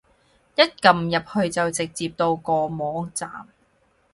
[0.55, 3.47] 一撳入去就直接到個網站